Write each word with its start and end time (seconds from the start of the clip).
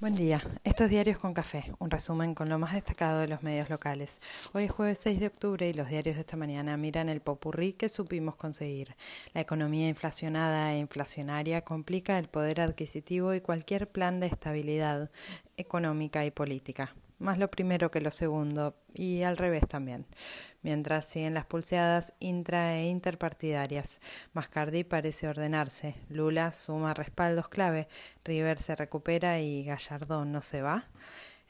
Buen 0.00 0.14
día. 0.14 0.38
Estos 0.62 0.90
diarios 0.90 1.18
con 1.18 1.34
café, 1.34 1.72
un 1.80 1.90
resumen 1.90 2.32
con 2.32 2.48
lo 2.48 2.56
más 2.56 2.72
destacado 2.72 3.18
de 3.18 3.26
los 3.26 3.42
medios 3.42 3.68
locales. 3.68 4.20
Hoy 4.54 4.62
es 4.62 4.70
jueves 4.70 5.00
6 5.00 5.18
de 5.18 5.26
octubre 5.26 5.68
y 5.68 5.72
los 5.72 5.88
diarios 5.88 6.14
de 6.14 6.20
esta 6.20 6.36
mañana 6.36 6.76
miran 6.76 7.08
el 7.08 7.20
popurrí 7.20 7.72
que 7.72 7.88
supimos 7.88 8.36
conseguir. 8.36 8.94
La 9.34 9.40
economía 9.40 9.88
inflacionada 9.88 10.72
e 10.72 10.78
inflacionaria 10.78 11.62
complica 11.62 12.16
el 12.16 12.28
poder 12.28 12.60
adquisitivo 12.60 13.34
y 13.34 13.40
cualquier 13.40 13.90
plan 13.90 14.20
de 14.20 14.28
estabilidad 14.28 15.10
económica 15.56 16.24
y 16.24 16.30
política 16.30 16.94
más 17.18 17.38
lo 17.38 17.50
primero 17.50 17.90
que 17.90 18.00
lo 18.00 18.10
segundo, 18.10 18.76
y 18.94 19.22
al 19.22 19.36
revés 19.36 19.66
también. 19.68 20.06
Mientras 20.62 21.06
siguen 21.06 21.34
las 21.34 21.46
pulseadas 21.46 22.14
intra 22.18 22.76
e 22.76 22.88
interpartidarias, 22.88 24.00
Mascardi 24.32 24.84
parece 24.84 25.28
ordenarse, 25.28 25.94
Lula 26.08 26.52
suma 26.52 26.94
respaldos 26.94 27.48
clave, 27.48 27.88
River 28.24 28.58
se 28.58 28.76
recupera 28.76 29.40
y 29.40 29.64
Gallardón 29.64 30.32
no 30.32 30.42
se 30.42 30.62
va. 30.62 30.88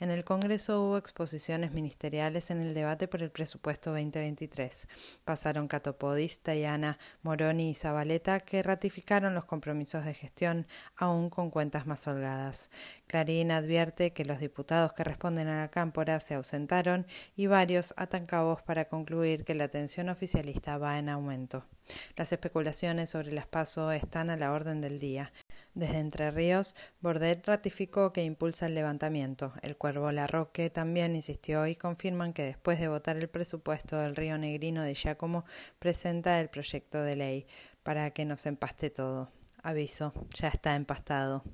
En 0.01 0.13
el 0.13 0.23
Congreso 0.23 0.81
hubo 0.81 0.97
exposiciones 0.97 1.73
ministeriales 1.73 2.53
en 2.53 2.61
el 2.61 2.73
debate 2.73 3.09
por 3.09 3.21
el 3.21 3.33
presupuesto 3.33 3.91
2023. 3.91 4.87
Pasaron 5.25 5.67
Catopodis, 5.67 6.39
Tayana, 6.41 7.01
Moroni 7.23 7.71
y 7.71 7.75
Zabaleta, 7.75 8.39
que 8.39 8.63
ratificaron 8.63 9.35
los 9.35 9.45
compromisos 9.45 10.05
de 10.05 10.15
gestión, 10.15 10.69
aún 10.95 11.31
con 11.31 11.51
cuentas 11.51 11.89
más 11.89 12.07
holgadas. 12.07 12.71
Clarín 13.09 13.51
advierte 13.51 14.13
que 14.13 14.25
los 14.25 14.39
diputados 14.39 14.93
que 14.93 15.03
responden 15.03 15.49
a 15.49 15.63
la 15.63 15.69
cámpora 15.69 16.21
se 16.21 16.35
ausentaron 16.35 17.05
y 17.35 17.49
varios 17.49 17.93
atan 17.97 18.27
cabos 18.27 18.63
para 18.63 18.85
concluir 18.85 19.45
que 19.45 19.57
la 19.57 19.65
atención 19.65 20.11
oficialista 20.11 20.79
va 20.79 21.01
en 21.01 21.09
aumento. 21.09 21.67
Las 22.15 22.31
especulaciones 22.31 23.11
sobre 23.11 23.33
las 23.33 23.49
PASO 23.49 23.91
están 23.91 24.31
a 24.31 24.37
la 24.37 24.53
orden 24.53 24.81
del 24.81 25.01
día. 25.01 25.33
Desde 25.75 25.99
Entre 25.99 26.31
Ríos, 26.31 26.75
Bordet 27.01 27.47
ratificó 27.47 28.13
que 28.13 28.25
impulsa 28.25 28.67
el 28.67 28.75
levantamiento. 28.75 29.53
El 29.63 29.77
Cuervo 29.77 30.11
Larroque 30.11 30.71
también 30.71 31.15
insistió 31.15 31.67
y 31.67 31.77
confirman 31.77 32.33
que 32.33 32.43
después 32.43 32.81
de 32.81 32.89
votar 32.89 33.17
el 33.17 33.29
presupuesto 33.29 33.99
del 33.99 34.17
Río 34.17 34.39
Negrino 34.39 34.83
de 34.83 34.95
Giacomo, 34.95 35.45
presenta 35.79 36.41
el 36.41 36.49
proyecto 36.49 37.03
de 37.03 37.17
ley 37.17 37.47
para 37.83 38.11
que 38.11 38.25
nos 38.25 38.47
empaste 38.47 38.91
todo. 38.91 39.31
Aviso, 39.63 40.13
ya 40.35 40.49
está 40.49 40.75
empastado. 40.75 41.45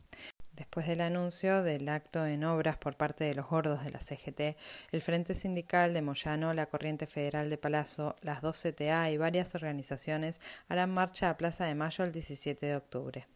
Después 0.57 0.87
del 0.87 1.01
anuncio 1.01 1.65
del 1.65 1.89
acto 1.89 2.25
en 2.27 2.45
obras 2.45 2.79
por 2.79 2.97
parte 2.97 3.25
de 3.25 3.35
los 3.35 3.49
gordos 3.49 3.83
de 3.83 3.91
la 3.91 4.01
CGT, 4.01 4.57
el 4.93 5.03
Frente 5.03 5.35
Sindical 5.35 5.93
de 5.93 6.03
Moyano, 6.03 6.55
la 6.55 6.67
Corriente 6.67 7.09
Federal 7.09 7.51
de 7.51 7.59
Palazzo, 7.59 8.15
las 8.21 8.41
dos 8.41 8.63
CTA 8.63 9.11
y 9.11 9.17
varias 9.17 9.57
organizaciones 9.57 10.41
harán 10.69 10.95
marcha 10.95 11.29
a 11.29 11.37
Plaza 11.37 11.65
de 11.65 11.75
Mayo 11.75 12.05
el 12.05 12.13
17 12.13 12.67
de 12.67 12.77
octubre. 12.77 13.27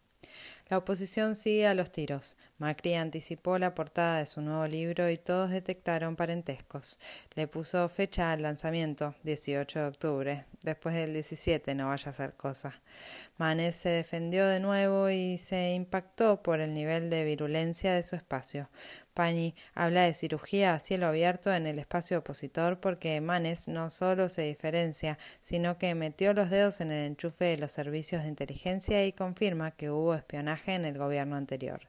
La 0.71 0.77
oposición 0.77 1.35
sigue 1.35 1.67
a 1.67 1.73
los 1.73 1.91
tiros. 1.91 2.37
Macri 2.59 2.95
anticipó 2.95 3.59
la 3.59 3.75
portada 3.75 4.19
de 4.19 4.27
su 4.27 4.43
nuevo 4.43 4.67
libro 4.67 5.09
y 5.09 5.17
todos 5.17 5.49
detectaron 5.49 6.15
parentescos. 6.15 7.01
Le 7.35 7.47
puso 7.47 7.89
fecha 7.89 8.33
al 8.33 8.43
lanzamiento, 8.43 9.15
18 9.23 9.79
de 9.79 9.87
octubre. 9.87 10.45
Después 10.63 10.95
del 10.95 11.15
17 11.15 11.75
no 11.75 11.89
vaya 11.89 12.11
a 12.11 12.15
ser 12.15 12.35
cosa. 12.35 12.83
Manes 13.39 13.77
se 13.77 13.89
defendió 13.89 14.47
de 14.47 14.61
nuevo 14.61 15.09
y 15.09 15.39
se 15.39 15.73
impactó 15.73 16.43
por 16.43 16.61
el 16.61 16.75
nivel 16.75 17.09
de 17.09 17.25
virulencia 17.25 17.95
de 17.95 18.03
su 18.03 18.17
espacio. 18.17 18.69
Pani 19.15 19.55
habla 19.75 20.03
de 20.03 20.15
cirugía 20.15 20.75
a 20.75 20.81
cielo 20.81 21.07
abierto 21.07 21.53
en 21.53 21.67
el 21.67 21.79
espacio 21.79 22.19
opositor 22.19 22.79
porque 22.79 23.21
Manes 23.21 23.67
no 23.67 23.91
solo 23.91 24.29
se 24.29 24.43
diferencia, 24.43 25.19
sino 25.41 25.79
que 25.79 25.95
metió 25.95 26.35
los 26.35 26.51
dedos 26.51 26.81
en 26.81 26.93
el 26.93 27.07
enchufe 27.07 27.47
de 27.47 27.59
los 27.59 27.73
servicios 27.73 28.23
de 28.23 28.29
inteligencia 28.29 29.05
y 29.07 29.13
confirma 29.13 29.73
que 29.73 29.91
hubo 29.91 30.15
espionaje 30.15 30.58
en 30.67 30.85
el 30.85 30.99
gobierno 30.99 31.37
anterior. 31.37 31.89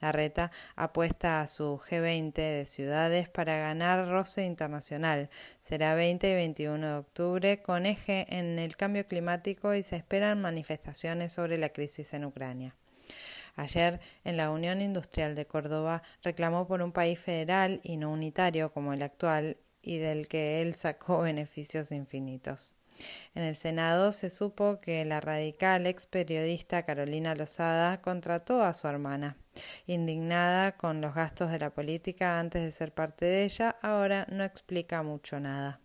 Larreta 0.00 0.52
apuesta 0.76 1.40
a 1.40 1.46
su 1.48 1.78
G20 1.78 2.32
de 2.32 2.66
ciudades 2.66 3.28
para 3.28 3.58
ganar 3.58 4.06
roce 4.08 4.46
internacional. 4.46 5.28
Será 5.60 5.94
20 5.94 6.30
y 6.30 6.34
21 6.34 6.86
de 6.86 6.94
octubre 6.94 7.62
con 7.62 7.84
eje 7.84 8.26
en 8.28 8.58
el 8.58 8.76
cambio 8.76 9.06
climático 9.08 9.74
y 9.74 9.82
se 9.82 9.96
esperan 9.96 10.40
manifestaciones 10.40 11.32
sobre 11.32 11.58
la 11.58 11.70
crisis 11.70 12.14
en 12.14 12.24
Ucrania. 12.24 12.76
Ayer, 13.56 13.98
en 14.22 14.36
la 14.36 14.50
Unión 14.52 14.80
Industrial 14.80 15.34
de 15.34 15.46
Córdoba, 15.46 16.04
reclamó 16.22 16.68
por 16.68 16.80
un 16.80 16.92
país 16.92 17.18
federal 17.18 17.80
y 17.82 17.96
no 17.96 18.12
unitario 18.12 18.72
como 18.72 18.92
el 18.92 19.02
actual 19.02 19.56
y 19.82 19.98
del 19.98 20.28
que 20.28 20.62
él 20.62 20.76
sacó 20.76 21.22
beneficios 21.22 21.90
infinitos. 21.90 22.76
En 23.34 23.42
el 23.42 23.56
Senado 23.56 24.12
se 24.12 24.30
supo 24.30 24.80
que 24.80 25.04
la 25.04 25.20
radical 25.20 25.86
ex 25.86 26.06
periodista 26.06 26.84
Carolina 26.84 27.34
Lozada 27.34 28.00
contrató 28.00 28.62
a 28.62 28.74
su 28.74 28.88
hermana. 28.88 29.36
Indignada 29.86 30.76
con 30.76 31.00
los 31.00 31.14
gastos 31.14 31.50
de 31.50 31.58
la 31.58 31.70
política 31.70 32.38
antes 32.38 32.62
de 32.62 32.72
ser 32.72 32.92
parte 32.92 33.26
de 33.26 33.44
ella, 33.44 33.76
ahora 33.82 34.26
no 34.30 34.44
explica 34.44 35.02
mucho 35.02 35.40
nada. 35.40 35.80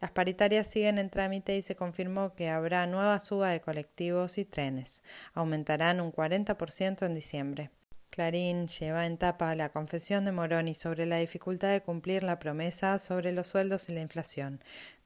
Las 0.00 0.12
paritarias 0.12 0.66
siguen 0.66 0.98
en 0.98 1.10
trámite 1.10 1.56
y 1.56 1.62
se 1.62 1.76
confirmó 1.76 2.34
que 2.34 2.48
habrá 2.48 2.86
nueva 2.86 3.20
suba 3.20 3.50
de 3.50 3.60
colectivos 3.60 4.38
y 4.38 4.46
trenes. 4.46 5.02
Aumentarán 5.34 6.00
un 6.00 6.10
40% 6.10 7.04
en 7.04 7.14
diciembre. 7.14 7.70
Clarín 8.08 8.66
lleva 8.66 9.06
en 9.06 9.18
tapa 9.18 9.54
la 9.54 9.68
confesión 9.68 10.24
de 10.24 10.32
Moroni 10.32 10.74
sobre 10.74 11.06
la 11.06 11.18
dificultad 11.18 11.70
de 11.70 11.82
cumplir 11.82 12.24
la 12.24 12.38
promesa 12.38 12.98
sobre 12.98 13.30
los 13.30 13.46
sueldos 13.46 13.88
y 13.88 13.92
la 13.92 14.00
inflación. 14.00 14.60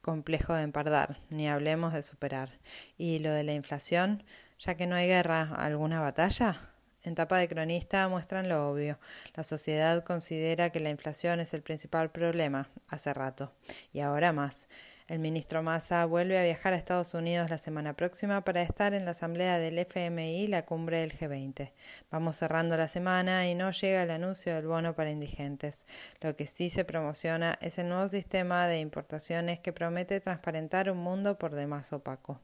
Complejo 0.04 0.53
de 0.53 0.65
empardar, 0.65 1.19
ni 1.31 1.48
hablemos 1.48 1.94
de 1.94 2.03
superar. 2.03 2.50
¿Y 2.98 3.20
lo 3.20 3.31
de 3.31 3.42
la 3.42 3.54
inflación? 3.54 4.22
Ya 4.59 4.75
que 4.75 4.87
no 4.87 4.97
hay 4.97 5.06
guerra, 5.06 5.54
¿alguna 5.56 6.03
batalla? 6.03 6.60
En 7.03 7.15
tapa 7.15 7.38
de 7.38 7.48
cronista 7.48 8.06
muestran 8.09 8.50
lo 8.50 8.69
obvio. 8.69 8.98
La 9.34 9.44
sociedad 9.44 10.04
considera 10.04 10.69
que 10.69 10.81
la 10.81 10.91
inflación 10.91 11.41
es 11.41 11.54
el 11.54 11.62
principal 11.62 12.10
problema, 12.10 12.69
hace 12.88 13.15
rato, 13.15 13.54
y 13.94 14.00
ahora 14.00 14.34
más. 14.34 14.69
El 15.06 15.19
ministro 15.19 15.62
Massa 15.62 16.06
vuelve 16.06 16.38
a 16.38 16.44
viajar 16.44 16.72
a 16.72 16.76
Estados 16.76 17.12
Unidos 17.12 17.50
la 17.50 17.59
semana 17.59 17.92
próxima 17.92 18.42
para 18.42 18.62
estar 18.62 18.94
en 18.94 19.04
la 19.04 19.10
asamblea 19.10 19.59
del 19.59 19.78
FMI 19.78 20.47
la 20.47 20.65
cumbre 20.65 21.00
del 21.00 21.12
G20. 21.12 21.72
Vamos 22.10 22.37
cerrando 22.37 22.78
la 22.78 22.88
semana 22.88 23.47
y 23.47 23.54
no 23.54 23.70
llega 23.70 24.03
el 24.03 24.10
anuncio 24.10 24.54
del 24.54 24.66
bono 24.66 24.94
para 24.94 25.10
indigentes. 25.10 25.87
Lo 26.22 26.37
que 26.37 26.47
sí 26.47 26.70
se 26.70 26.87
promociona 26.87 27.59
es 27.60 27.78
el 27.78 27.91
nuevo 27.91 28.09
sistema 28.09 28.66
de 28.66 28.81
importaciones 28.81 29.60
que 29.60 29.75
promete 29.75 30.20
transparentar 30.20 30.91
un 30.91 30.98
mundo 30.98 31.36
por 31.36 31.54
demás 31.54 31.92
opaco. 31.92 32.41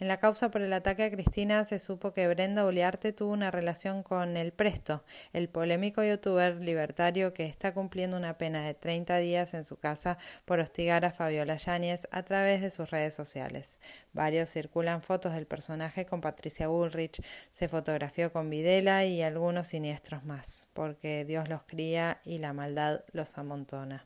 En 0.00 0.08
la 0.08 0.18
causa 0.18 0.50
por 0.50 0.60
el 0.60 0.72
ataque 0.72 1.04
a 1.04 1.10
Cristina 1.10 1.64
se 1.64 1.78
supo 1.78 2.12
que 2.12 2.26
Brenda 2.26 2.66
Uliarte 2.66 3.12
tuvo 3.12 3.32
una 3.32 3.52
relación 3.52 4.02
con 4.02 4.36
El 4.36 4.52
Presto, 4.52 5.04
el 5.32 5.48
polémico 5.48 6.02
youtuber 6.02 6.56
libertario 6.56 7.32
que 7.32 7.46
está 7.46 7.72
cumpliendo 7.72 8.16
una 8.16 8.36
pena 8.36 8.62
de 8.62 8.74
30 8.74 9.18
días 9.18 9.54
en 9.54 9.64
su 9.64 9.76
casa 9.76 10.18
por 10.44 10.58
hostigar 10.58 11.04
a 11.04 11.12
Fabiola 11.12 11.56
Yáñez 11.56 12.08
a 12.10 12.24
través 12.24 12.60
de 12.60 12.72
sus 12.72 12.90
redes 12.90 13.14
sociales. 13.14 13.78
Varios 14.12 14.50
circulan 14.50 15.00
fotos 15.00 15.32
del 15.32 15.46
personaje 15.46 16.06
con 16.06 16.20
Patricia 16.20 16.66
Bullrich, 16.66 17.22
se 17.52 17.68
fotografió 17.68 18.32
con 18.32 18.50
Videla 18.50 19.04
y 19.04 19.22
algunos 19.22 19.68
siniestros 19.68 20.24
más, 20.24 20.68
porque 20.72 21.24
Dios 21.24 21.48
los 21.48 21.62
cría 21.62 22.20
y 22.24 22.38
la 22.38 22.52
maldad 22.52 23.04
los 23.12 23.38
amontona. 23.38 24.04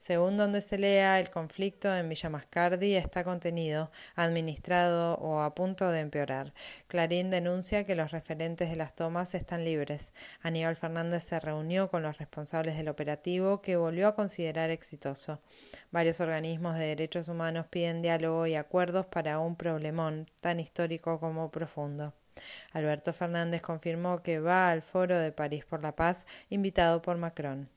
Según 0.00 0.38
donde 0.38 0.62
se 0.62 0.78
lea, 0.78 1.20
el 1.20 1.28
conflicto 1.28 1.94
en 1.94 2.08
Villa 2.08 2.30
Mascardi 2.30 2.94
está 2.96 3.22
contenido, 3.22 3.90
administrado 4.16 5.16
o 5.18 5.40
a 5.40 5.54
punto 5.54 5.90
de 5.90 6.00
empeorar. 6.00 6.54
Clarín 6.86 7.28
denuncia 7.28 7.84
que 7.84 7.94
los 7.94 8.10
referentes 8.10 8.70
de 8.70 8.76
las 8.76 8.94
tomas 8.94 9.34
están 9.34 9.62
libres. 9.62 10.14
Aníbal 10.40 10.76
Fernández 10.76 11.24
se 11.24 11.38
reunió 11.38 11.90
con 11.90 12.02
los 12.02 12.16
responsables 12.16 12.78
del 12.78 12.88
operativo 12.88 13.60
que 13.60 13.76
volvió 13.76 14.08
a 14.08 14.14
considerar 14.14 14.70
exitoso. 14.70 15.42
Varios 15.90 16.20
organismos 16.20 16.78
de 16.78 16.86
derechos 16.86 17.28
humanos 17.28 17.66
piden 17.68 18.00
diálogo 18.00 18.46
y 18.46 18.54
acuerdos 18.54 19.04
para 19.04 19.38
un 19.38 19.54
problemón 19.54 20.26
tan 20.40 20.60
histórico 20.60 21.20
como 21.20 21.50
profundo. 21.50 22.14
Alberto 22.72 23.12
Fernández 23.12 23.62
confirmó 23.62 24.22
que 24.22 24.40
va 24.40 24.70
al 24.70 24.82
Foro 24.82 25.18
de 25.18 25.32
París 25.32 25.64
por 25.64 25.82
la 25.82 25.96
Paz, 25.96 26.26
invitado 26.48 27.02
por 27.02 27.16
Macron. 27.16 27.68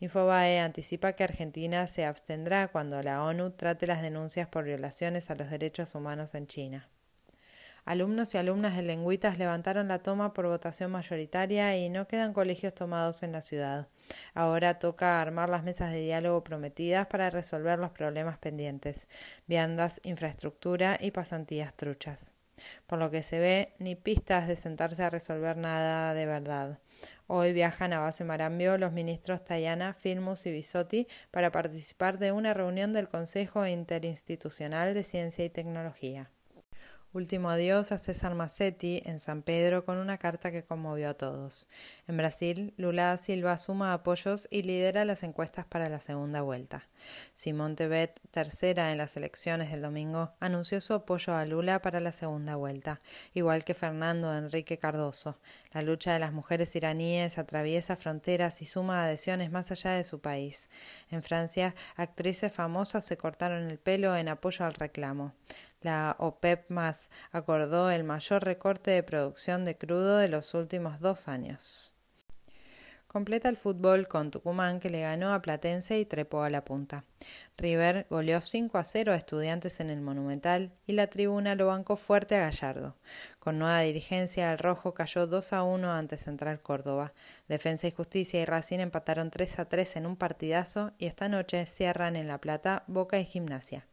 Infobae 0.00 0.58
anticipa 0.60 1.12
que 1.12 1.24
Argentina 1.24 1.86
se 1.86 2.04
abstendrá 2.04 2.68
cuando 2.68 3.02
la 3.02 3.22
ONU 3.22 3.50
trate 3.50 3.86
las 3.86 4.02
denuncias 4.02 4.48
por 4.48 4.64
violaciones 4.64 5.30
a 5.30 5.34
los 5.34 5.50
derechos 5.50 5.94
humanos 5.94 6.34
en 6.34 6.46
China. 6.46 6.88
Alumnos 7.84 8.34
y 8.34 8.38
alumnas 8.38 8.76
de 8.76 8.82
Lengüitas 8.82 9.38
levantaron 9.38 9.88
la 9.88 10.00
toma 10.00 10.34
por 10.34 10.46
votación 10.46 10.90
mayoritaria 10.90 11.76
y 11.76 11.88
no 11.88 12.06
quedan 12.06 12.32
colegios 12.32 12.74
tomados 12.74 13.22
en 13.22 13.32
la 13.32 13.42
ciudad. 13.42 13.88
Ahora 14.34 14.78
toca 14.78 15.20
armar 15.20 15.48
las 15.48 15.64
mesas 15.64 15.90
de 15.90 16.00
diálogo 16.00 16.44
prometidas 16.44 17.06
para 17.06 17.30
resolver 17.30 17.78
los 17.78 17.90
problemas 17.90 18.38
pendientes, 18.38 19.08
viandas, 19.46 20.00
infraestructura 20.04 20.98
y 21.00 21.10
pasantías 21.10 21.74
truchas. 21.74 22.34
Por 22.86 22.98
lo 22.98 23.10
que 23.10 23.22
se 23.22 23.38
ve, 23.38 23.74
ni 23.78 23.94
pistas 23.94 24.48
de 24.48 24.56
sentarse 24.56 25.02
a 25.02 25.10
resolver 25.10 25.56
nada 25.56 26.14
de 26.14 26.26
verdad. 26.26 26.78
Hoy 27.26 27.52
viajan 27.52 27.92
a 27.92 28.00
base 28.00 28.24
Marambio 28.24 28.76
los 28.76 28.92
ministros 28.92 29.44
Tayana, 29.44 29.94
Filmus 29.94 30.46
y 30.46 30.50
Bisotti 30.50 31.06
para 31.30 31.52
participar 31.52 32.18
de 32.18 32.32
una 32.32 32.54
reunión 32.54 32.92
del 32.92 33.08
Consejo 33.08 33.66
Interinstitucional 33.66 34.94
de 34.94 35.04
Ciencia 35.04 35.44
y 35.44 35.50
Tecnología. 35.50 36.30
Último 37.12 37.50
adiós 37.50 37.90
a 37.90 37.98
César 37.98 38.36
Massetti 38.36 39.02
en 39.04 39.18
San 39.18 39.42
Pedro 39.42 39.84
con 39.84 39.98
una 39.98 40.16
carta 40.16 40.52
que 40.52 40.62
conmovió 40.62 41.10
a 41.10 41.14
todos. 41.14 41.66
En 42.06 42.16
Brasil, 42.16 42.72
Lula 42.76 43.18
Silva 43.18 43.58
suma 43.58 43.92
apoyos 43.92 44.46
y 44.48 44.62
lidera 44.62 45.04
las 45.04 45.24
encuestas 45.24 45.66
para 45.66 45.88
la 45.88 45.98
segunda 45.98 46.42
vuelta. 46.42 46.88
Simón 47.34 47.74
Tebet, 47.74 48.20
tercera 48.30 48.92
en 48.92 48.98
las 48.98 49.16
elecciones 49.16 49.72
del 49.72 49.82
domingo, 49.82 50.34
anunció 50.38 50.80
su 50.80 50.94
apoyo 50.94 51.34
a 51.34 51.44
Lula 51.46 51.82
para 51.82 51.98
la 51.98 52.12
segunda 52.12 52.54
vuelta, 52.54 53.00
igual 53.34 53.64
que 53.64 53.74
Fernando 53.74 54.32
Enrique 54.32 54.78
Cardoso. 54.78 55.40
La 55.72 55.82
lucha 55.82 56.12
de 56.12 56.20
las 56.20 56.32
mujeres 56.32 56.76
iraníes 56.76 57.38
atraviesa 57.38 57.96
fronteras 57.96 58.62
y 58.62 58.66
suma 58.66 59.02
adhesiones 59.02 59.50
más 59.50 59.72
allá 59.72 59.90
de 59.90 60.04
su 60.04 60.20
país. 60.20 60.70
En 61.10 61.24
Francia, 61.24 61.74
actrices 61.96 62.52
famosas 62.52 63.04
se 63.04 63.16
cortaron 63.16 63.64
el 63.64 63.80
pelo 63.80 64.14
en 64.14 64.28
apoyo 64.28 64.64
al 64.64 64.74
reclamo. 64.74 65.34
La 65.82 66.16
OPEP 66.18 66.70
más 66.70 67.10
acordó 67.32 67.90
el 67.90 68.04
mayor 68.04 68.44
recorte 68.44 68.90
de 68.90 69.02
producción 69.02 69.64
de 69.64 69.78
crudo 69.78 70.18
de 70.18 70.28
los 70.28 70.52
últimos 70.54 71.00
dos 71.00 71.26
años. 71.26 71.94
Completa 73.12 73.48
el 73.48 73.56
fútbol 73.56 74.06
con 74.06 74.30
Tucumán 74.30 74.78
que 74.78 74.88
le 74.88 75.00
ganó 75.00 75.34
a 75.34 75.42
Platense 75.42 75.98
y 75.98 76.04
trepó 76.04 76.44
a 76.44 76.48
la 76.48 76.64
punta. 76.64 77.04
River 77.56 78.06
goleó 78.08 78.40
5 78.40 78.78
a 78.78 78.84
0 78.84 79.12
a 79.12 79.16
estudiantes 79.16 79.80
en 79.80 79.90
el 79.90 80.00
Monumental 80.00 80.70
y 80.86 80.92
la 80.92 81.08
tribuna 81.08 81.56
lo 81.56 81.66
bancó 81.66 81.96
fuerte 81.96 82.36
a 82.36 82.40
Gallardo. 82.48 82.94
Con 83.40 83.58
nueva 83.58 83.80
dirigencia, 83.80 84.52
el 84.52 84.58
Rojo 84.58 84.94
cayó 84.94 85.26
2 85.26 85.52
a 85.52 85.64
1 85.64 85.92
ante 85.92 86.18
Central 86.18 86.62
Córdoba. 86.62 87.12
Defensa 87.48 87.88
y 87.88 87.90
Justicia 87.90 88.40
y 88.42 88.44
Racing 88.44 88.78
empataron 88.78 89.32
3 89.32 89.58
a 89.58 89.64
3 89.64 89.96
en 89.96 90.06
un 90.06 90.14
partidazo 90.14 90.92
y 90.96 91.06
esta 91.06 91.28
noche 91.28 91.66
cierran 91.66 92.14
en 92.14 92.28
La 92.28 92.38
Plata 92.38 92.84
Boca 92.86 93.18
y 93.18 93.24
Gimnasia. 93.24 93.89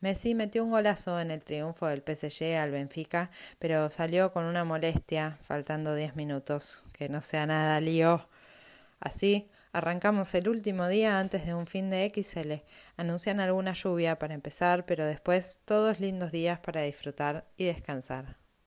Messi 0.00 0.34
metió 0.34 0.64
un 0.64 0.70
golazo 0.70 1.20
en 1.20 1.30
el 1.30 1.42
triunfo 1.42 1.86
del 1.86 2.02
PSG 2.02 2.56
al 2.56 2.70
Benfica, 2.70 3.30
pero 3.58 3.90
salió 3.90 4.32
con 4.32 4.44
una 4.44 4.64
molestia, 4.64 5.38
faltando 5.40 5.94
10 5.94 6.16
minutos. 6.16 6.84
Que 6.92 7.08
no 7.08 7.22
sea 7.22 7.46
nada 7.46 7.80
lío. 7.80 8.28
Así, 9.00 9.50
arrancamos 9.72 10.34
el 10.34 10.48
último 10.48 10.88
día 10.88 11.18
antes 11.18 11.46
de 11.46 11.54
un 11.54 11.66
fin 11.66 11.90
de 11.90 12.10
XL. 12.14 12.64
Anuncian 12.96 13.40
alguna 13.40 13.72
lluvia 13.72 14.18
para 14.18 14.34
empezar, 14.34 14.84
pero 14.86 15.06
después 15.06 15.60
todos 15.64 16.00
lindos 16.00 16.32
días 16.32 16.58
para 16.60 16.82
disfrutar 16.82 17.46
y 17.56 17.64
descansar. 17.64 18.39